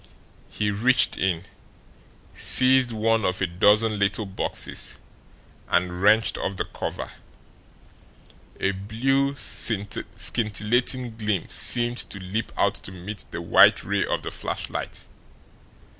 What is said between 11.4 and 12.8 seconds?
seemed to leap out